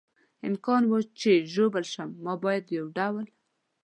امکان 0.47 0.83
و، 0.85 0.93
چې 1.19 1.31
ژوبل 1.53 1.83
شم، 1.93 2.09
ما 2.23 2.33
باید 2.43 2.63
په 2.67 2.73
یو 2.77 2.87
ډول. 2.97 3.25